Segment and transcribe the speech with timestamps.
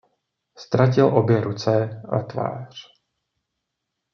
[0.57, 2.77] Ztratil obě ruce a tvář.